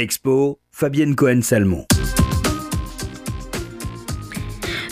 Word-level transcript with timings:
Expo, 0.00 0.58
Fabienne 0.72 1.14
Cohen-Salmon. 1.14 1.84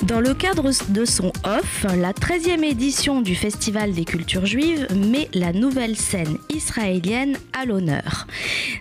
Dans 0.03 0.21
le 0.21 0.35
cadre 0.35 0.71
de 0.91 1.05
son 1.07 1.33
off, 1.45 1.87
la 1.97 2.13
13e 2.13 2.63
édition 2.63 3.23
du 3.23 3.35
Festival 3.35 3.93
des 3.93 4.05
cultures 4.05 4.45
juives 4.45 4.87
met 4.95 5.31
la 5.33 5.55
nouvelle 5.55 5.97
scène 5.97 6.37
israélienne 6.51 7.39
à 7.59 7.65
l'honneur. 7.65 8.27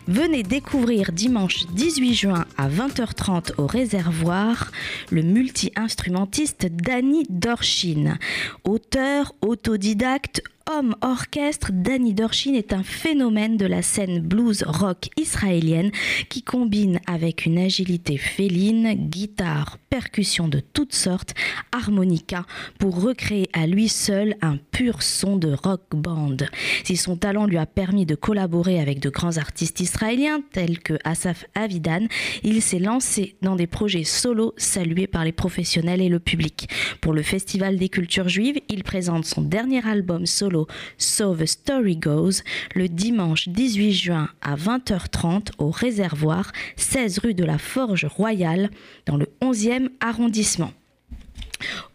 Venez 0.09 0.43
découvrir 0.43 1.13
dimanche 1.13 1.65
18 1.67 2.13
juin 2.13 2.45
à 2.57 2.67
20h30 2.67 3.53
au 3.57 3.65
réservoir 3.65 4.69
le 5.09 5.21
multi-instrumentiste 5.21 6.67
Danny 6.69 7.25
Dorshin, 7.29 8.17
auteur 8.65 9.33
autodidacte 9.39 10.41
homme 10.71 10.95
orchestre, 11.01 11.71
Danny 11.73 12.13
Dorshin 12.13 12.53
est 12.53 12.73
un 12.73 12.83
phénomène 12.83 13.57
de 13.57 13.65
la 13.65 13.81
scène 13.81 14.19
blues 14.19 14.63
rock 14.67 15.09
israélienne 15.17 15.91
qui 16.29 16.43
combine 16.43 16.99
avec 17.07 17.45
une 17.45 17.57
agilité 17.57 18.17
féline, 18.17 18.93
guitare, 19.09 19.77
percussion 19.89 20.47
de 20.47 20.59
toutes 20.59 20.93
sortes, 20.93 21.33
harmonica 21.71 22.45
pour 22.79 23.01
recréer 23.01 23.49
à 23.53 23.67
lui 23.67 23.87
seul 23.87 24.35
un 24.41 24.57
pur 24.57 25.03
son 25.03 25.37
de 25.37 25.53
rock 25.53 25.81
band. 25.91 26.37
Si 26.83 26.97
son 26.97 27.17
talent 27.17 27.45
lui 27.45 27.57
a 27.57 27.65
permis 27.65 28.05
de 28.05 28.15
collaborer 28.15 28.79
avec 28.79 28.99
de 28.99 29.09
grands 29.09 29.37
artistes 29.37 29.79
israéliens 29.79 30.41
tels 30.51 30.79
que 30.79 30.97
Asaf 31.03 31.45
Avidan, 31.55 32.07
il 32.43 32.61
s'est 32.61 32.79
lancé 32.79 33.35
dans 33.41 33.55
des 33.55 33.67
projets 33.67 34.03
solo 34.03 34.53
salués 34.57 35.07
par 35.07 35.23
les 35.23 35.31
professionnels 35.31 36.01
et 36.01 36.09
le 36.09 36.19
public. 36.19 36.69
Pour 37.01 37.13
le 37.13 37.21
Festival 37.21 37.77
des 37.77 37.89
cultures 37.89 38.29
juives, 38.29 38.59
il 38.69 38.83
présente 38.83 39.25
son 39.25 39.41
dernier 39.41 39.85
album 39.87 40.25
solo 40.25 40.56
So 40.97 41.35
the 41.35 41.45
Story 41.45 41.97
Goes 41.97 42.43
le 42.73 42.87
dimanche 42.87 43.49
18 43.49 43.93
juin 43.93 44.29
à 44.41 44.55
20h30 44.55 45.49
au 45.57 45.69
réservoir 45.69 46.51
16 46.75 47.19
rue 47.19 47.33
de 47.33 47.43
la 47.43 47.57
Forge 47.57 48.05
Royale 48.05 48.69
dans 49.05 49.17
le 49.17 49.27
11e 49.41 49.89
arrondissement. 49.99 50.71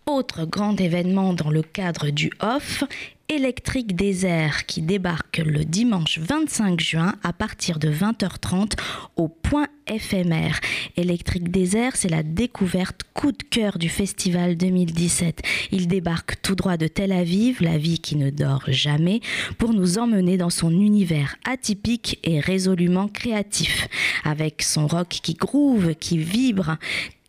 Autre 0.07 0.45
grand 0.45 0.81
événement 0.81 1.33
dans 1.33 1.51
le 1.51 1.63
cadre 1.63 2.11
du 2.11 2.31
OFF, 2.41 2.85
Électrique 3.29 3.97
Désert 3.97 4.67
qui 4.67 4.83
débarque 4.83 5.39
le 5.39 5.65
dimanche 5.65 6.19
25 6.19 6.81
juin 6.81 7.15
à 7.23 7.33
partir 7.33 7.79
de 7.79 7.91
20h30 7.91 8.73
au 9.17 9.29
point 9.29 9.69
éphémère. 9.87 10.61
Électrique 10.97 11.51
Désert, 11.51 11.97
c'est 11.97 12.11
la 12.11 12.23
découverte 12.23 13.03
coup 13.15 13.33
de 13.33 13.43
cœur 13.43 13.79
du 13.79 13.89
festival 13.89 14.57
2017. 14.57 15.43
Il 15.71 15.89
débarque 15.89 16.43
tout 16.43 16.55
droit 16.55 16.77
de 16.77 16.87
Tel 16.89 17.13
Aviv, 17.13 17.63
la 17.63 17.79
vie 17.79 18.01
qui 18.01 18.17
ne 18.17 18.31
dort 18.31 18.65
jamais, 18.69 19.21
pour 19.59 19.73
nous 19.73 19.99
emmener 19.99 20.37
dans 20.37 20.51
son 20.51 20.71
univers 20.71 21.37
atypique 21.45 22.19
et 22.25 22.41
résolument 22.41 23.09
créatif. 23.09 23.89
Avec 24.25 24.63
son 24.63 24.87
rock 24.87 25.09
qui 25.09 25.35
groove, 25.35 25.95
qui 25.95 26.19
vibre, 26.19 26.77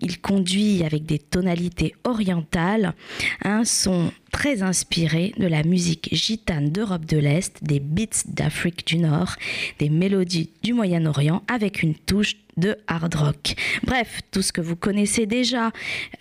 il 0.01 0.19
conduit 0.19 0.83
avec 0.83 1.05
des 1.05 1.19
tonalités 1.19 1.95
orientales 2.03 2.93
un 3.43 3.63
son 3.63 4.11
très 4.33 4.63
inspiré 4.63 5.31
de 5.37 5.47
la 5.47 5.63
musique 5.63 6.09
gitane 6.11 6.69
d'Europe 6.69 7.05
de 7.05 7.17
l'Est, 7.17 7.63
des 7.63 7.79
beats 7.79 8.25
d'Afrique 8.25 8.85
du 8.85 8.97
Nord, 8.97 9.35
des 9.79 9.89
mélodies 9.89 10.49
du 10.63 10.73
Moyen-Orient 10.73 11.43
avec 11.47 11.83
une 11.83 11.95
touche 11.95 12.35
de 12.57 12.77
hard 12.87 13.15
rock. 13.15 13.55
Bref, 13.83 14.21
tout 14.31 14.41
ce 14.41 14.51
que 14.51 14.61
vous 14.61 14.75
connaissez 14.75 15.25
déjà 15.25 15.71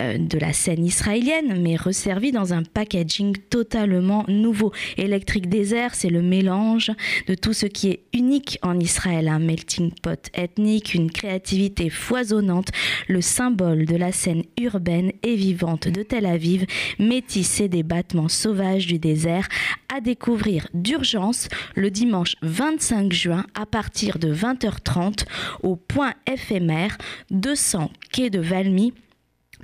euh, 0.00 0.19
de 0.19 0.39
la 0.39 0.52
scène 0.52 0.84
israélienne, 0.84 1.61
mais 1.61 1.77
resservi 1.77 2.33
dans 2.33 2.52
un 2.52 2.62
packaging 2.62 3.36
totalement 3.50 4.24
nouveau. 4.28 4.72
Electric 4.97 5.48
Desert, 5.48 5.94
c'est 5.94 6.11
le 6.11 6.22
mélange 6.22 6.91
de 7.27 7.34
tout 7.34 7.52
ce 7.52 7.66
qui 7.66 7.89
est 7.89 8.00
unique 8.12 8.58
en 8.62 8.78
Israël, 8.78 9.28
un 9.28 9.39
melting 9.39 9.92
pot 10.02 10.30
ethnique, 10.34 10.94
une 10.94 11.11
créativité 11.11 11.91
foisonnante, 11.91 12.69
le 13.08 13.20
symbole 13.20 13.86
de 13.86 13.96
la 13.96 14.12
scène 14.12 14.42
urbaine 14.61 15.12
et 15.22 15.36
vivante 15.36 15.89
de 15.89 16.02
Tel 16.02 16.27
Aviv, 16.27 16.67
métissé 16.98 17.69
des 17.69 17.83
battements 17.83 18.28
sauvages 18.28 18.86
du 18.86 18.98
désert, 18.98 19.48
à 19.92 20.01
découvrir 20.01 20.67
d'urgence 20.73 21.48
le 21.77 21.91
dimanche 21.91 22.36
25 22.41 23.13
juin 23.13 23.45
à 23.55 23.67
partir 23.67 24.19
de 24.19 24.35
20h30 24.35 25.27
au 25.63 25.77
point 25.77 26.14
éphémère 26.27 26.97
200 27.30 27.91
quai 28.11 28.31
de 28.31 28.41
Valmy, 28.41 28.95